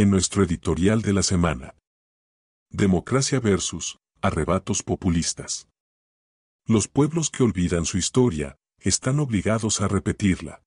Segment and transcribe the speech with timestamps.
[0.00, 1.74] En nuestro editorial de la semana.
[2.70, 5.68] Democracia versus arrebatos populistas.
[6.66, 10.62] Los pueblos que olvidan su historia, están obligados a repetirla.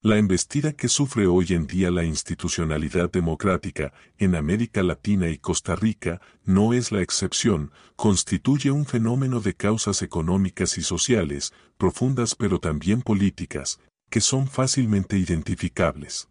[0.00, 5.76] La embestida que sufre hoy en día la institucionalidad democrática en América Latina y Costa
[5.76, 12.58] Rica no es la excepción, constituye un fenómeno de causas económicas y sociales, profundas pero
[12.58, 16.30] también políticas, que son fácilmente identificables.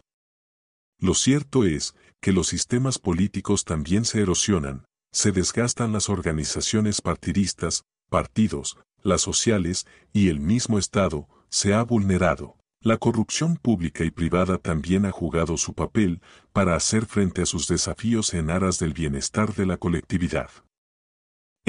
[0.99, 7.83] Lo cierto es que los sistemas políticos también se erosionan, se desgastan las organizaciones partidistas,
[8.09, 12.57] partidos, las sociales y el mismo Estado se ha vulnerado.
[12.81, 16.21] La corrupción pública y privada también ha jugado su papel
[16.53, 20.49] para hacer frente a sus desafíos en aras del bienestar de la colectividad.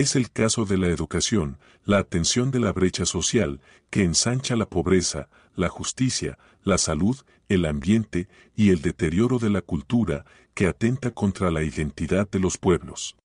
[0.00, 3.60] Es el caso de la educación, la atención de la brecha social,
[3.90, 7.18] que ensancha la pobreza, la justicia, la salud,
[7.50, 10.24] el ambiente y el deterioro de la cultura,
[10.54, 13.18] que atenta contra la identidad de los pueblos.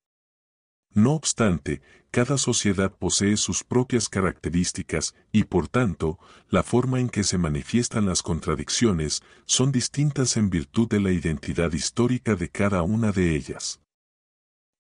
[0.94, 6.20] No obstante, cada sociedad posee sus propias características y por tanto,
[6.50, 11.72] la forma en que se manifiestan las contradicciones son distintas en virtud de la identidad
[11.72, 13.80] histórica de cada una de ellas.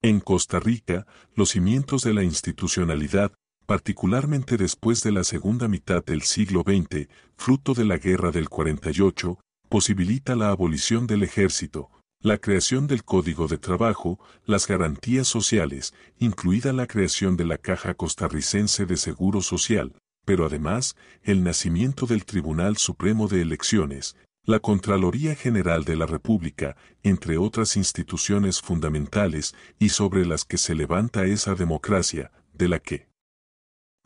[0.05, 3.31] En Costa Rica, los cimientos de la institucionalidad,
[3.65, 9.39] particularmente después de la segunda mitad del siglo XX, fruto de la Guerra del 48,
[9.67, 11.89] posibilita la abolición del ejército,
[12.21, 17.95] la creación del Código de Trabajo, las garantías sociales, incluida la creación de la Caja
[17.95, 24.15] Costarricense de Seguro Social, pero además, el nacimiento del Tribunal Supremo de Elecciones,
[24.45, 30.75] la Contraloría General de la República, entre otras instituciones fundamentales y sobre las que se
[30.75, 33.09] levanta esa democracia, de la que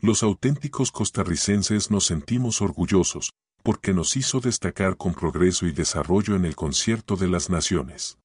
[0.00, 6.46] los auténticos costarricenses nos sentimos orgullosos, porque nos hizo destacar con progreso y desarrollo en
[6.46, 8.18] el concierto de las naciones.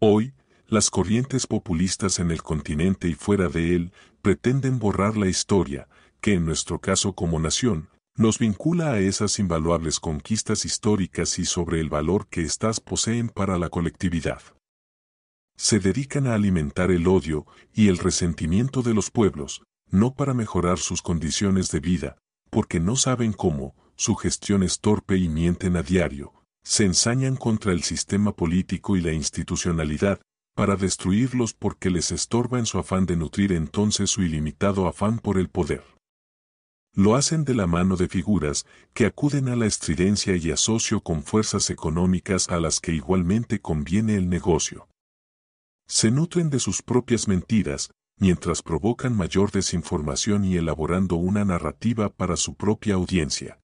[0.00, 0.34] Hoy,
[0.66, 5.88] las corrientes populistas en el continente y fuera de él pretenden borrar la historia,
[6.20, 11.80] que en nuestro caso como nación, nos vincula a esas invaluables conquistas históricas y sobre
[11.80, 14.40] el valor que éstas poseen para la colectividad.
[15.56, 20.78] Se dedican a alimentar el odio y el resentimiento de los pueblos, no para mejorar
[20.78, 22.16] sus condiciones de vida,
[22.50, 26.32] porque no saben cómo, su gestión es torpe y mienten a diario,
[26.62, 30.20] se ensañan contra el sistema político y la institucionalidad,
[30.54, 35.36] para destruirlos porque les estorba en su afán de nutrir entonces su ilimitado afán por
[35.36, 35.82] el poder.
[36.96, 41.24] Lo hacen de la mano de figuras que acuden a la estridencia y asocio con
[41.24, 44.88] fuerzas económicas a las que igualmente conviene el negocio.
[45.88, 52.36] Se nutren de sus propias mentiras, mientras provocan mayor desinformación y elaborando una narrativa para
[52.36, 53.58] su propia audiencia.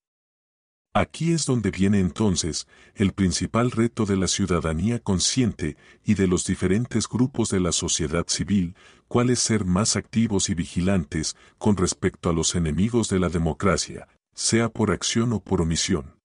[0.92, 6.44] Aquí es donde viene entonces el principal reto de la ciudadanía consciente y de los
[6.44, 8.74] diferentes grupos de la sociedad civil,
[9.06, 14.08] cuál es ser más activos y vigilantes con respecto a los enemigos de la democracia,
[14.34, 16.16] sea por acción o por omisión.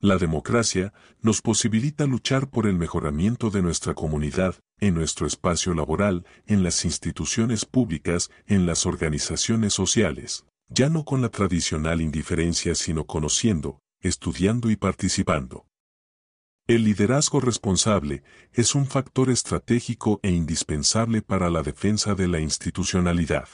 [0.00, 6.26] La democracia nos posibilita luchar por el mejoramiento de nuestra comunidad, en nuestro espacio laboral,
[6.48, 10.44] en las instituciones públicas, en las organizaciones sociales
[10.74, 15.66] ya no con la tradicional indiferencia sino conociendo, estudiando y participando.
[16.66, 18.22] El liderazgo responsable
[18.52, 23.48] es un factor estratégico e indispensable para la defensa de la institucionalidad.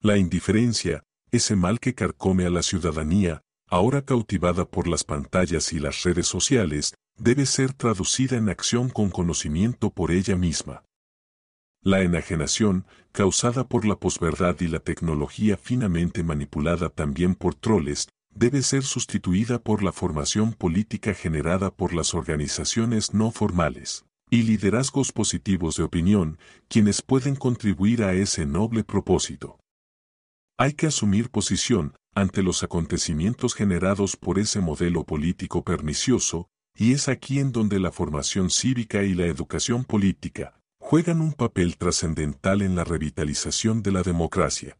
[0.00, 5.78] La indiferencia, ese mal que carcome a la ciudadanía, ahora cautivada por las pantallas y
[5.78, 10.84] las redes sociales, debe ser traducida en acción con conocimiento por ella misma.
[11.84, 18.62] La enajenación, causada por la posverdad y la tecnología finamente manipulada también por troles, debe
[18.62, 25.76] ser sustituida por la formación política generada por las organizaciones no formales y liderazgos positivos
[25.76, 26.38] de opinión,
[26.68, 29.58] quienes pueden contribuir a ese noble propósito.
[30.56, 37.08] Hay que asumir posición ante los acontecimientos generados por ese modelo político pernicioso, y es
[37.08, 40.54] aquí en donde la formación cívica y la educación política,
[40.92, 44.76] juegan un papel trascendental en la revitalización de la democracia.